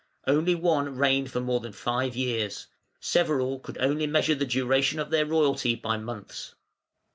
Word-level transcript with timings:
Only 0.25 0.55
one 0.55 0.95
reigned 0.95 1.29
for 1.29 1.39
more 1.41 1.59
than 1.59 1.73
five 1.73 2.15
years; 2.15 2.65
several 2.99 3.59
could 3.59 3.77
only 3.77 4.07
measure 4.07 4.33
the 4.33 4.47
duration 4.47 4.97
of 4.97 5.11
their 5.11 5.27
royalty 5.27 5.75
by 5.75 5.97
months. 5.97 6.55